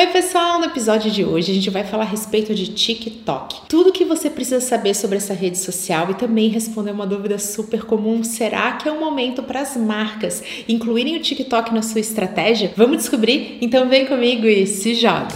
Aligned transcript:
Oi, 0.00 0.06
pessoal! 0.06 0.58
No 0.58 0.64
episódio 0.64 1.10
de 1.10 1.22
hoje 1.22 1.52
a 1.52 1.54
gente 1.54 1.68
vai 1.68 1.84
falar 1.84 2.04
a 2.04 2.06
respeito 2.06 2.54
de 2.54 2.68
TikTok. 2.68 3.68
Tudo 3.68 3.92
que 3.92 4.02
você 4.02 4.30
precisa 4.30 4.58
saber 4.58 4.94
sobre 4.94 5.18
essa 5.18 5.34
rede 5.34 5.58
social 5.58 6.10
e 6.10 6.14
também 6.14 6.48
responder 6.48 6.90
uma 6.90 7.06
dúvida 7.06 7.38
super 7.38 7.84
comum: 7.84 8.24
será 8.24 8.72
que 8.72 8.88
é 8.88 8.92
um 8.92 8.98
momento 8.98 9.42
para 9.42 9.60
as 9.60 9.76
marcas 9.76 10.42
incluírem 10.66 11.16
o 11.16 11.20
TikTok 11.20 11.74
na 11.74 11.82
sua 11.82 12.00
estratégia? 12.00 12.72
Vamos 12.78 12.96
descobrir? 12.96 13.58
Então 13.60 13.90
vem 13.90 14.06
comigo 14.06 14.46
e 14.46 14.66
se 14.66 14.94
joga! 14.94 15.28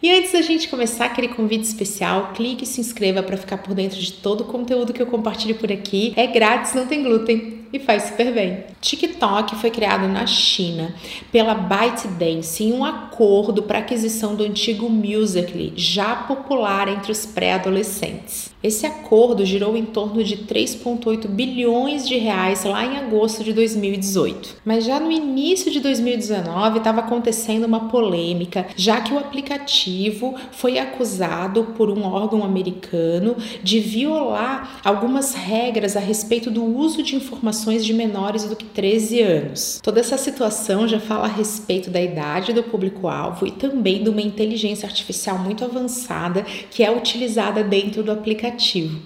E 0.00 0.12
antes 0.12 0.30
da 0.30 0.42
gente 0.42 0.68
começar 0.68 1.06
aquele 1.06 1.26
convite 1.26 1.64
especial, 1.64 2.34
clique 2.34 2.62
e 2.62 2.66
se 2.68 2.80
inscreva 2.80 3.20
para 3.20 3.36
ficar 3.36 3.58
por 3.58 3.74
dentro 3.74 3.98
de 3.98 4.12
todo 4.12 4.42
o 4.42 4.44
conteúdo 4.44 4.92
que 4.92 5.02
eu 5.02 5.06
compartilho 5.06 5.56
por 5.56 5.72
aqui. 5.72 6.12
É 6.14 6.28
grátis, 6.28 6.72
não 6.72 6.86
tem 6.86 7.02
glúten 7.02 7.59
e 7.72 7.78
faz 7.78 8.04
super 8.04 8.32
bem. 8.32 8.64
TikTok 8.80 9.56
foi 9.56 9.70
criado 9.70 10.08
na 10.08 10.26
China 10.26 10.94
pela 11.30 11.54
ByteDance 11.54 12.62
em 12.64 12.72
um 12.72 12.84
acordo 12.84 13.62
para 13.62 13.78
aquisição 13.78 14.34
do 14.34 14.44
antigo 14.44 14.88
Musical.ly, 14.88 15.72
já 15.76 16.16
popular 16.16 16.88
entre 16.88 17.12
os 17.12 17.26
pré-adolescentes. 17.26 18.50
Esse 18.62 18.84
acordo 18.84 19.46
girou 19.46 19.74
em 19.74 19.86
torno 19.86 20.22
de 20.22 20.36
3,8 20.36 21.26
bilhões 21.26 22.06
de 22.06 22.18
reais 22.18 22.62
lá 22.64 22.84
em 22.84 22.98
agosto 22.98 23.42
de 23.42 23.54
2018. 23.54 24.56
Mas 24.66 24.84
já 24.84 25.00
no 25.00 25.10
início 25.10 25.70
de 25.70 25.80
2019 25.80 26.76
estava 26.76 27.00
acontecendo 27.00 27.64
uma 27.64 27.88
polêmica, 27.88 28.66
já 28.76 29.00
que 29.00 29.14
o 29.14 29.18
aplicativo 29.18 30.34
foi 30.52 30.78
acusado 30.78 31.68
por 31.74 31.88
um 31.88 32.04
órgão 32.04 32.44
americano 32.44 33.34
de 33.62 33.80
violar 33.80 34.78
algumas 34.84 35.32
regras 35.32 35.96
a 35.96 36.00
respeito 36.00 36.50
do 36.50 36.62
uso 36.62 37.02
de 37.02 37.16
informações 37.16 37.82
de 37.82 37.94
menores 37.94 38.44
do 38.44 38.54
que 38.54 38.66
13 38.66 39.22
anos. 39.22 39.80
Toda 39.82 40.00
essa 40.00 40.18
situação 40.18 40.86
já 40.86 41.00
fala 41.00 41.24
a 41.24 41.28
respeito 41.28 41.88
da 41.88 42.00
idade 42.00 42.52
do 42.52 42.62
público-alvo 42.62 43.46
e 43.46 43.52
também 43.52 44.02
de 44.02 44.10
uma 44.10 44.20
inteligência 44.20 44.86
artificial 44.86 45.38
muito 45.38 45.64
avançada 45.64 46.44
que 46.70 46.84
é 46.84 46.90
utilizada 46.94 47.64
dentro 47.64 48.02
do 48.02 48.12
aplicativo. 48.12 48.49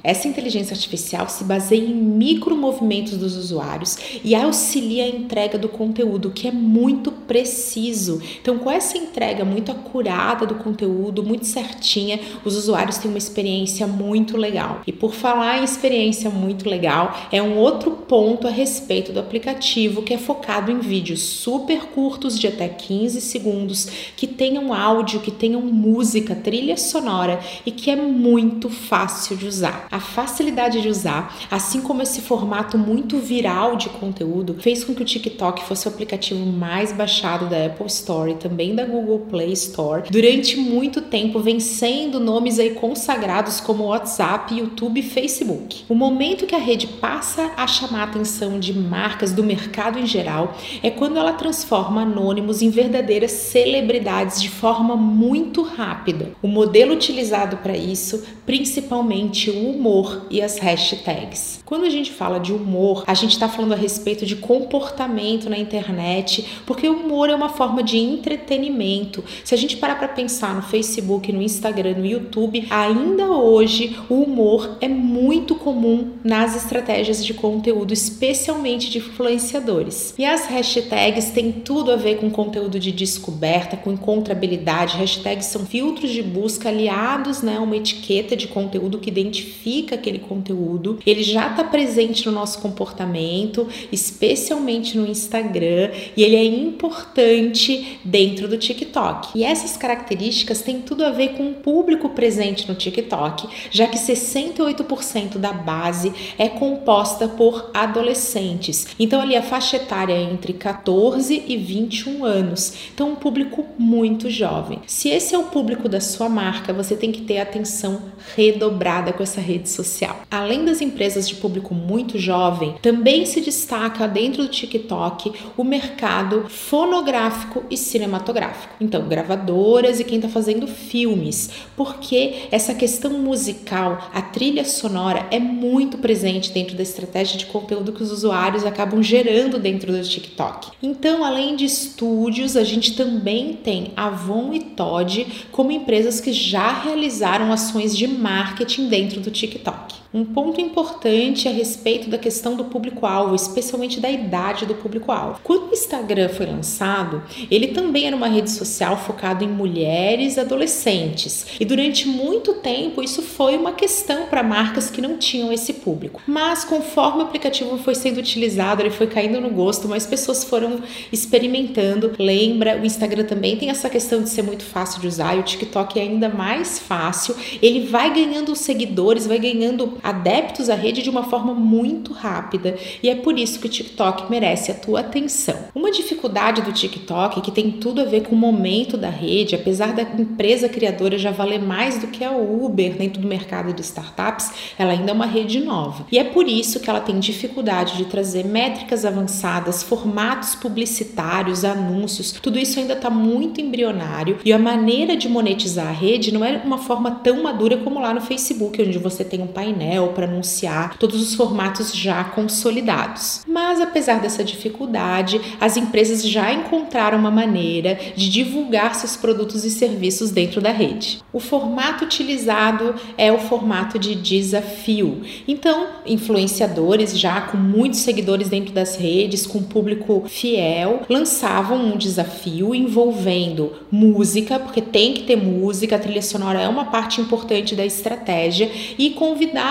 Essa 0.02 0.28
inteligência 0.28 0.74
artificial 0.74 1.28
se 1.28 1.44
baseia 1.44 1.80
em 1.80 1.94
micromovimentos 1.94 3.16
dos 3.16 3.36
usuários 3.36 3.96
e 4.22 4.34
auxilia 4.34 5.04
a 5.04 5.08
entrega 5.08 5.58
do 5.58 5.68
conteúdo, 5.68 6.30
que 6.30 6.48
é 6.48 6.52
muito 6.52 7.10
preciso. 7.12 8.20
Então, 8.40 8.58
com 8.58 8.70
essa 8.70 8.96
entrega 8.96 9.44
muito 9.44 9.70
acurada 9.70 10.46
do 10.46 10.56
conteúdo, 10.56 11.22
muito 11.22 11.46
certinha, 11.46 12.20
os 12.44 12.56
usuários 12.56 12.98
têm 12.98 13.10
uma 13.10 13.18
experiência 13.18 13.86
muito 13.86 14.36
legal. 14.36 14.82
E 14.86 14.92
por 14.92 15.12
falar 15.12 15.58
em 15.58 15.64
experiência 15.64 16.30
muito 16.30 16.68
legal, 16.68 17.16
é 17.30 17.42
um 17.42 17.56
outro 17.56 17.90
ponto 17.92 18.46
a 18.46 18.50
respeito 18.50 19.12
do 19.12 19.20
aplicativo 19.20 20.02
que 20.02 20.14
é 20.14 20.18
focado 20.18 20.70
em 20.70 20.78
vídeos 20.78 21.20
super 21.20 21.86
curtos 21.86 22.38
de 22.38 22.46
até 22.46 22.68
15 22.68 23.20
segundos, 23.20 23.88
que 24.16 24.26
tenham 24.26 24.72
áudio, 24.72 25.20
que 25.20 25.30
tenham 25.30 25.60
música, 25.60 26.34
trilha 26.34 26.76
sonora 26.76 27.40
e 27.64 27.70
que 27.70 27.90
é 27.90 27.96
muito 27.96 28.68
fácil 28.68 29.33
de 29.36 29.46
usar. 29.46 29.86
A 29.90 30.00
facilidade 30.00 30.80
de 30.80 30.88
usar, 30.88 31.36
assim 31.50 31.80
como 31.80 32.02
esse 32.02 32.20
formato 32.20 32.76
muito 32.78 33.18
viral 33.18 33.76
de 33.76 33.88
conteúdo, 33.88 34.56
fez 34.60 34.84
com 34.84 34.94
que 34.94 35.02
o 35.02 35.04
TikTok 35.04 35.64
fosse 35.64 35.86
o 35.86 35.90
aplicativo 35.90 36.44
mais 36.44 36.92
baixado 36.92 37.48
da 37.48 37.66
Apple 37.66 37.86
Store 37.86 38.32
e 38.32 38.36
também 38.36 38.74
da 38.74 38.84
Google 38.84 39.20
Play 39.30 39.52
Store 39.52 40.04
durante 40.10 40.56
muito 40.56 41.00
tempo, 41.00 41.40
vencendo 41.40 42.20
nomes 42.20 42.58
aí 42.58 42.70
consagrados 42.70 43.60
como 43.60 43.84
WhatsApp, 43.84 44.54
YouTube 44.54 45.00
e 45.00 45.02
Facebook. 45.02 45.84
O 45.88 45.94
momento 45.94 46.46
que 46.46 46.54
a 46.54 46.58
rede 46.58 46.86
passa 46.86 47.52
a 47.56 47.66
chamar 47.66 48.00
a 48.00 48.04
atenção 48.04 48.58
de 48.58 48.72
marcas 48.72 49.32
do 49.32 49.42
mercado 49.42 49.98
em 49.98 50.06
geral 50.06 50.56
é 50.82 50.90
quando 50.90 51.18
ela 51.18 51.32
transforma 51.32 52.02
anônimos 52.02 52.62
em 52.62 52.70
verdadeiras 52.70 53.32
celebridades 53.32 54.40
de 54.40 54.48
forma 54.48 54.96
muito 54.96 55.62
rápida. 55.62 56.32
O 56.42 56.48
modelo 56.48 56.94
utilizado 56.94 57.58
para 57.58 57.76
isso, 57.76 58.24
principalmente 58.46 59.23
o 59.50 59.70
humor 59.70 60.26
e 60.30 60.42
as 60.42 60.58
hashtags. 60.58 61.60
Quando 61.64 61.84
a 61.84 61.90
gente 61.90 62.12
fala 62.12 62.38
de 62.38 62.52
humor, 62.52 63.04
a 63.06 63.14
gente 63.14 63.32
está 63.32 63.48
falando 63.48 63.72
a 63.72 63.76
respeito 63.76 64.26
de 64.26 64.36
comportamento 64.36 65.48
na 65.48 65.56
internet, 65.56 66.46
porque 66.66 66.88
o 66.88 66.92
humor 66.92 67.30
é 67.30 67.34
uma 67.34 67.48
forma 67.48 67.82
de 67.82 67.96
entretenimento. 67.96 69.24
Se 69.44 69.54
a 69.54 69.58
gente 69.58 69.76
parar 69.76 69.96
para 69.96 70.08
pensar 70.08 70.54
no 70.54 70.62
Facebook, 70.62 71.32
no 71.32 71.42
Instagram, 71.42 71.94
no 71.94 72.06
YouTube, 72.06 72.66
ainda 72.70 73.26
hoje 73.28 73.96
o 74.08 74.22
humor 74.22 74.76
é 74.80 74.88
muito 74.88 75.54
comum 75.54 76.12
nas 76.22 76.54
estratégias 76.54 77.24
de 77.24 77.32
conteúdo, 77.34 77.92
especialmente 77.92 78.90
de 78.90 78.98
influenciadores. 78.98 80.14
E 80.18 80.24
as 80.24 80.46
hashtags 80.46 81.30
têm 81.30 81.50
tudo 81.50 81.90
a 81.90 81.96
ver 81.96 82.16
com 82.16 82.30
conteúdo 82.30 82.78
de 82.78 82.92
descoberta, 82.92 83.76
com 83.76 83.92
encontrabilidade. 83.92 84.96
Hashtags 84.96 85.46
são 85.46 85.64
filtros 85.64 86.10
de 86.10 86.22
busca 86.22 86.68
aliados 86.68 87.42
né, 87.42 87.56
a 87.56 87.60
uma 87.60 87.76
etiqueta 87.76 88.36
de 88.36 88.48
conteúdo 88.48 88.98
que 88.98 89.10
identifica 89.20 89.94
aquele 89.94 90.18
conteúdo. 90.18 90.98
Ele 91.06 91.22
já 91.22 91.48
está 91.48 91.64
presente 91.64 92.26
no 92.26 92.32
nosso 92.32 92.60
comportamento, 92.60 93.66
especialmente 93.90 94.96
no 94.98 95.06
Instagram, 95.06 95.90
e 96.16 96.22
ele 96.22 96.36
é 96.36 96.44
importante 96.44 97.98
dentro 98.04 98.48
do 98.48 98.58
TikTok. 98.58 99.38
E 99.38 99.44
essas 99.44 99.76
características 99.76 100.62
têm 100.62 100.80
tudo 100.80 101.04
a 101.04 101.10
ver 101.10 101.30
com 101.30 101.50
o 101.50 101.54
público 101.54 102.10
presente 102.10 102.68
no 102.68 102.74
TikTok, 102.74 103.48
já 103.70 103.86
que 103.86 103.98
68% 103.98 105.38
da 105.38 105.52
base 105.52 106.12
é 106.38 106.48
composta 106.48 107.28
por 107.28 107.70
adolescentes. 107.72 108.88
Então, 108.98 109.20
ali 109.20 109.36
a 109.36 109.42
faixa 109.42 109.76
etária 109.76 110.12
é 110.12 110.22
entre 110.22 110.52
14 110.52 111.44
e 111.46 111.56
21 111.56 112.24
anos. 112.24 112.74
Então, 112.92 113.12
um 113.12 113.16
público 113.16 113.64
muito 113.78 114.28
jovem. 114.30 114.80
Se 114.86 115.08
esse 115.08 115.34
é 115.34 115.38
o 115.38 115.44
público 115.44 115.88
da 115.88 116.00
sua 116.00 116.28
marca, 116.28 116.72
você 116.72 116.96
tem 116.96 117.12
que 117.12 117.22
ter 117.22 117.38
atenção 117.38 118.02
redobrada 118.36 119.03
com 119.12 119.22
essa 119.22 119.40
rede 119.40 119.68
social. 119.68 120.20
Além 120.30 120.64
das 120.64 120.80
empresas 120.80 121.28
de 121.28 121.34
público 121.36 121.74
muito 121.74 122.18
jovem, 122.18 122.74
também 122.80 123.26
se 123.26 123.40
destaca 123.40 124.06
dentro 124.06 124.42
do 124.42 124.48
TikTok 124.48 125.32
o 125.56 125.64
mercado 125.64 126.46
fonográfico 126.48 127.64
e 127.70 127.76
cinematográfico. 127.76 128.74
Então, 128.80 129.08
gravadoras 129.08 130.00
e 130.00 130.04
quem 130.04 130.16
está 130.16 130.28
fazendo 130.28 130.66
filmes, 130.66 131.50
porque 131.76 132.46
essa 132.50 132.74
questão 132.74 133.18
musical, 133.18 134.10
a 134.12 134.22
trilha 134.22 134.64
sonora 134.64 135.26
é 135.30 135.38
muito 135.38 135.98
presente 135.98 136.52
dentro 136.52 136.76
da 136.76 136.82
estratégia 136.82 137.38
de 137.38 137.46
conteúdo 137.46 137.92
que 137.92 138.02
os 138.02 138.10
usuários 138.10 138.64
acabam 138.64 139.02
gerando 139.02 139.58
dentro 139.58 139.92
do 139.92 140.02
TikTok. 140.02 140.68
Então, 140.82 141.24
além 141.24 141.56
de 141.56 141.64
estúdios, 141.64 142.56
a 142.56 142.64
gente 142.64 142.94
também 142.96 143.54
tem 143.54 143.92
Avon 143.96 144.52
e 144.52 144.60
Todd 144.60 145.26
como 145.50 145.70
empresas 145.70 146.20
que 146.20 146.32
já 146.32 146.72
realizaram 146.82 147.52
ações 147.52 147.96
de 147.96 148.06
marketing 148.06 148.88
dentro 148.94 149.20
do 149.20 149.30
TikTok. 149.30 149.83
Um 150.14 150.24
ponto 150.24 150.60
importante 150.60 151.48
a 151.48 151.50
respeito 151.50 152.08
da 152.08 152.16
questão 152.16 152.54
do 152.54 152.66
público-alvo, 152.66 153.34
especialmente 153.34 153.98
da 153.98 154.08
idade 154.08 154.64
do 154.64 154.76
público-alvo. 154.76 155.40
Quando 155.42 155.70
o 155.70 155.72
Instagram 155.72 156.28
foi 156.28 156.46
lançado, 156.46 157.20
ele 157.50 157.68
também 157.68 158.06
era 158.06 158.14
uma 158.14 158.28
rede 158.28 158.48
social 158.48 158.96
focada 158.96 159.42
em 159.42 159.48
mulheres 159.48 160.38
adolescentes. 160.38 161.46
E 161.58 161.64
durante 161.64 162.06
muito 162.06 162.52
tempo 162.54 163.02
isso 163.02 163.22
foi 163.22 163.56
uma 163.56 163.72
questão 163.72 164.26
para 164.26 164.44
marcas 164.44 164.88
que 164.88 165.02
não 165.02 165.18
tinham 165.18 165.52
esse 165.52 165.72
público. 165.72 166.22
Mas 166.28 166.62
conforme 166.62 167.18
o 167.18 167.26
aplicativo 167.26 167.76
foi 167.78 167.96
sendo 167.96 168.18
utilizado, 168.18 168.82
ele 168.82 168.90
foi 168.90 169.08
caindo 169.08 169.40
no 169.40 169.50
gosto, 169.50 169.88
mais 169.88 170.06
pessoas 170.06 170.44
foram 170.44 170.78
experimentando. 171.10 172.12
Lembra, 172.20 172.80
o 172.80 172.86
Instagram 172.86 173.24
também 173.24 173.56
tem 173.56 173.68
essa 173.68 173.90
questão 173.90 174.22
de 174.22 174.30
ser 174.30 174.42
muito 174.42 174.62
fácil 174.62 175.00
de 175.00 175.08
usar 175.08 175.34
e 175.34 175.40
o 175.40 175.42
TikTok 175.42 175.98
é 175.98 176.02
ainda 176.02 176.28
mais 176.28 176.78
fácil. 176.78 177.34
Ele 177.60 177.88
vai 177.88 178.14
ganhando 178.14 178.54
seguidores, 178.54 179.26
vai 179.26 179.40
ganhando 179.40 179.98
adeptos 180.04 180.68
à 180.68 180.74
rede 180.74 181.02
de 181.02 181.08
uma 181.08 181.24
forma 181.24 181.54
muito 181.54 182.12
rápida 182.12 182.76
e 183.02 183.08
é 183.08 183.14
por 183.14 183.38
isso 183.38 183.58
que 183.58 183.66
o 183.66 183.70
TikTok 183.70 184.30
merece 184.30 184.70
a 184.70 184.74
tua 184.74 185.00
atenção. 185.00 185.56
Uma 185.74 185.90
dificuldade 185.90 186.60
do 186.62 186.72
TikTok 186.72 187.40
que 187.40 187.50
tem 187.50 187.70
tudo 187.70 188.02
a 188.02 188.04
ver 188.04 188.22
com 188.22 188.34
o 188.34 188.38
momento 188.38 188.96
da 188.96 189.08
rede, 189.08 189.54
apesar 189.54 189.94
da 189.94 190.02
empresa 190.02 190.68
criadora 190.68 191.16
já 191.16 191.30
valer 191.30 191.60
mais 191.60 191.98
do 191.98 192.08
que 192.08 192.22
a 192.22 192.30
Uber 192.32 192.96
dentro 192.96 193.20
do 193.20 193.26
mercado 193.26 193.72
de 193.72 193.80
startups, 193.80 194.52
ela 194.78 194.92
ainda 194.92 195.10
é 195.10 195.14
uma 195.14 195.26
rede 195.26 195.60
nova. 195.60 196.06
E 196.12 196.18
é 196.18 196.24
por 196.24 196.46
isso 196.46 196.80
que 196.80 196.90
ela 196.90 197.00
tem 197.00 197.18
dificuldade 197.18 197.96
de 197.96 198.04
trazer 198.04 198.44
métricas 198.44 199.04
avançadas, 199.04 199.82
formatos 199.82 200.54
publicitários, 200.54 201.64
anúncios, 201.64 202.32
tudo 202.32 202.58
isso 202.58 202.78
ainda 202.78 202.92
está 202.92 203.08
muito 203.08 203.60
embrionário 203.60 204.38
e 204.44 204.52
a 204.52 204.58
maneira 204.58 205.16
de 205.16 205.28
monetizar 205.28 205.88
a 205.88 205.92
rede 205.92 206.32
não 206.32 206.44
é 206.44 206.60
uma 206.64 206.78
forma 206.78 207.10
tão 207.10 207.42
madura 207.42 207.78
como 207.78 208.00
lá 208.00 208.12
no 208.12 208.20
Facebook, 208.20 208.82
onde 208.82 208.98
você 208.98 209.24
tem 209.24 209.40
um 209.40 209.46
painel 209.46 209.93
né, 209.94 210.00
ou 210.00 210.08
para 210.08 210.26
anunciar 210.26 210.96
todos 210.98 211.22
os 211.22 211.34
formatos 211.34 211.94
já 211.94 212.24
consolidados. 212.24 213.42
Mas 213.46 213.80
apesar 213.80 214.20
dessa 214.20 214.42
dificuldade, 214.42 215.40
as 215.60 215.76
empresas 215.76 216.26
já 216.26 216.52
encontraram 216.52 217.18
uma 217.18 217.30
maneira 217.30 217.98
de 218.16 218.28
divulgar 218.28 218.94
seus 218.94 219.16
produtos 219.16 219.64
e 219.64 219.70
serviços 219.70 220.30
dentro 220.30 220.60
da 220.60 220.70
rede. 220.70 221.20
O 221.32 221.38
formato 221.38 222.04
utilizado 222.04 222.94
é 223.16 223.32
o 223.32 223.38
formato 223.38 223.98
de 223.98 224.14
desafio. 224.14 225.22
Então, 225.46 225.86
influenciadores 226.06 227.16
já 227.16 227.40
com 227.42 227.56
muitos 227.56 228.00
seguidores 228.00 228.48
dentro 228.48 228.72
das 228.72 228.96
redes, 228.96 229.46
com 229.46 229.62
público 229.62 230.24
fiel, 230.26 231.02
lançavam 231.08 231.78
um 231.78 231.96
desafio 231.96 232.74
envolvendo 232.74 233.72
música, 233.90 234.58
porque 234.58 234.80
tem 234.80 235.14
que 235.14 235.22
ter 235.22 235.36
música, 235.36 235.96
a 235.96 235.98
trilha 235.98 236.22
sonora 236.22 236.60
é 236.60 236.68
uma 236.68 236.86
parte 236.86 237.20
importante 237.20 237.74
da 237.74 237.84
estratégia, 237.84 238.70
e 238.98 239.10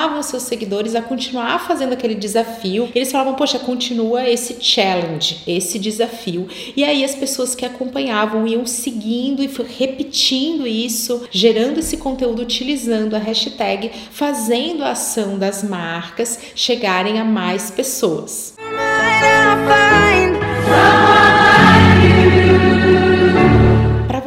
convidavam 0.03 0.23
seus 0.23 0.43
seguidores 0.43 0.95
a 0.95 1.01
continuar 1.01 1.59
fazendo 1.59 1.93
aquele 1.93 2.15
desafio. 2.15 2.89
Eles 2.93 3.11
falavam, 3.11 3.35
poxa, 3.35 3.57
continua 3.57 4.27
esse 4.29 4.57
challenge, 4.59 5.41
esse 5.47 5.79
desafio. 5.79 6.47
E 6.75 6.83
aí 6.83 7.03
as 7.03 7.15
pessoas 7.15 7.55
que 7.55 7.65
acompanhavam 7.65 8.45
iam 8.45 8.65
seguindo 8.65 9.41
e 9.41 9.49
repetindo 9.77 10.67
isso, 10.67 11.23
gerando 11.31 11.79
esse 11.79 11.97
conteúdo 11.97 12.41
utilizando 12.41 13.15
a 13.15 13.19
hashtag, 13.19 13.91
fazendo 14.11 14.83
a 14.83 14.91
ação 14.91 15.37
das 15.37 15.63
marcas 15.63 16.37
chegarem 16.55 17.19
a 17.19 17.23
mais 17.23 17.71
pessoas. 17.71 18.53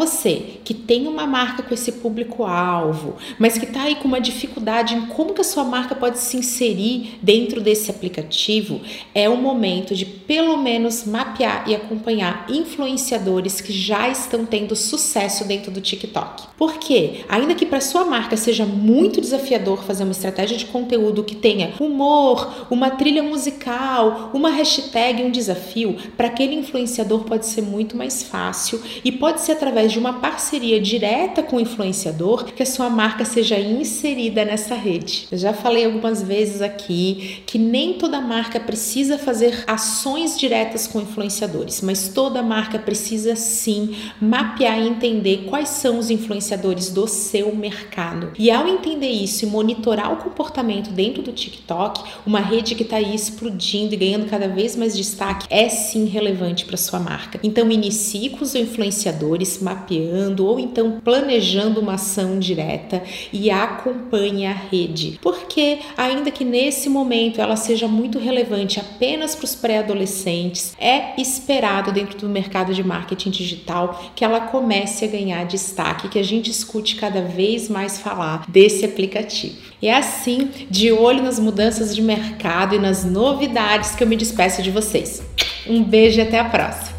Você 0.07 0.61
que 0.65 0.73
tem 0.73 1.07
uma 1.07 1.27
marca 1.27 1.63
com 1.63 1.75
esse 1.75 1.93
público-alvo, 1.93 3.17
mas 3.39 3.59
que 3.59 3.65
está 3.65 3.83
aí 3.83 3.97
com 3.97 4.09
uma 4.09 4.21
dificuldade 4.21 4.95
em 4.95 5.07
como 5.07 5.35
que 5.35 5.41
a 5.41 5.45
sua 5.45 5.65
marca 5.65 5.95
pode 5.95 6.19
se 6.19 6.37
inserir 6.37 7.19
dentro 7.23 7.61
desse 7.61 7.91
aplicativo, 7.91 8.81
é 9.15 9.29
o 9.29 9.37
momento 9.37 9.95
de 9.95 10.05
pelo 10.05 10.57
menos 10.57 11.05
mapear 11.05 11.65
e 11.69 11.75
acompanhar 11.75 12.47
influenciadores 12.49 13.61
que 13.61 13.73
já 13.73 14.09
estão 14.09 14.45
tendo 14.45 14.75
sucesso 14.75 15.45
dentro 15.45 15.71
do 15.71 15.81
TikTok. 15.81 16.45
Porque, 16.57 17.25
ainda 17.29 17.55
que 17.55 17.67
para 17.67 17.81
sua 17.81 18.05
marca 18.05 18.37
seja 18.37 18.65
muito 18.65 19.21
desafiador 19.21 19.85
fazer 19.85 20.05
uma 20.05 20.13
estratégia 20.13 20.57
de 20.57 20.67
conteúdo 20.67 21.25
que 21.25 21.35
tenha 21.35 21.73
humor, 21.79 22.67
uma 22.71 22.91
trilha 22.91 23.23
musical, 23.23 24.31
uma 24.33 24.51
hashtag, 24.51 25.23
um 25.23 25.31
desafio, 25.31 25.97
para 26.17 26.29
aquele 26.29 26.55
influenciador 26.55 27.25
pode 27.25 27.47
ser 27.47 27.63
muito 27.63 27.97
mais 27.97 28.23
fácil 28.23 28.81
e 29.05 29.13
pode 29.13 29.41
ser 29.41 29.53
através 29.53 29.93
de 29.93 29.96
uma 29.99 30.15
parceria 30.15 30.81
direta 30.81 31.43
com 31.43 31.57
o 31.57 31.61
influenciador 31.61 32.45
que 32.45 32.63
a 32.63 32.67
sua 32.67 32.89
marca 32.89 33.25
seja 33.25 33.59
inserida 33.59 34.45
nessa 34.45 34.75
rede. 34.75 35.29
Eu 35.31 35.39
já 35.39 35.53
falei 35.53 35.85
algumas 35.85 36.23
vezes 36.23 36.61
aqui 36.61 37.43
que 37.47 37.59
nem 37.59 37.95
toda 37.95 38.21
marca 38.21 38.59
precisa 38.59 39.19
fazer 39.19 39.65
ações 39.67 40.39
diretas 40.39 40.87
com 40.87 41.01
influenciadores, 41.01 41.81
mas 41.81 42.09
toda 42.09 42.43
marca 42.43 42.79
precisa 42.79 43.37
sim 43.37 43.97
mapear 44.21 44.79
e 44.81 44.89
entender 44.89 45.47
quais 45.49 45.69
são 45.69 45.99
os 45.99 46.11
influenciadores 46.11 46.91
do 46.91 47.07
seu 47.07 47.55
mercado. 47.55 48.33
E 48.39 48.51
ao 48.51 48.67
entender 48.67 49.11
isso 49.11 49.45
e 49.45 49.49
monitorar 49.49 50.13
o 50.13 50.17
comportamento 50.17 50.91
dentro 50.91 51.23
do 51.23 51.33
TikTok, 51.33 52.03
uma 52.27 52.41
rede 52.41 52.75
que 52.75 52.83
está 52.83 52.97
aí 52.97 53.15
explodindo 53.15 53.95
e 53.95 53.97
ganhando 53.97 54.27
cada 54.27 54.49
vez 54.49 54.77
mais 54.77 54.97
destaque, 54.97 55.47
é 55.51 55.69
sim 55.69 56.07
relevante 56.07 56.65
para 56.65 56.77
sua 56.77 56.99
marca. 56.99 57.39
Então 57.43 57.71
inicie 57.71 58.31
com 58.31 58.43
os 58.43 58.55
influenciadores 58.55 59.61
mapeando 59.87 60.45
ou 60.45 60.59
então 60.59 61.01
planejando 61.03 61.81
uma 61.81 61.95
ação 61.95 62.39
direta 62.39 63.03
e 63.33 63.51
acompanhe 63.51 64.47
a 64.47 64.53
rede. 64.53 65.19
Porque, 65.23 65.79
ainda 65.97 66.31
que 66.31 66.45
nesse 66.45 66.89
momento 66.89 67.41
ela 67.41 67.57
seja 67.57 67.87
muito 67.87 68.19
relevante 68.19 68.81
apenas 68.81 69.35
para 69.35 69.45
os 69.45 69.55
pré-adolescentes, 69.55 70.75
é 70.79 71.21
esperado 71.21 71.93
dentro 71.93 72.19
do 72.19 72.29
mercado 72.29 72.75
de 72.75 72.83
marketing 72.83 73.31
digital 73.31 74.13
que 74.15 74.25
ela 74.25 74.41
comece 74.41 75.05
a 75.05 75.09
ganhar 75.09 75.45
destaque, 75.45 76.09
que 76.09 76.19
a 76.19 76.25
gente 76.25 76.51
escute 76.51 76.97
cada 76.97 77.23
vez 77.23 77.69
mais 77.69 77.99
falar 77.99 78.45
desse 78.49 78.85
aplicativo. 78.85 79.57
E 79.81 79.89
é 79.89 79.95
assim, 79.95 80.51
de 80.69 80.91
olho 80.91 81.23
nas 81.23 81.39
mudanças 81.39 81.95
de 81.95 82.03
mercado 82.03 82.75
e 82.75 82.79
nas 82.79 83.05
novidades 83.05 83.95
que 83.95 84.03
eu 84.03 84.09
me 84.09 84.17
despeço 84.17 84.63
de 84.63 84.71
vocês. 84.71 85.23
Um 85.69 85.83
beijo 85.83 86.19
e 86.19 86.23
até 86.23 86.39
a 86.39 86.45
próxima! 86.45 86.96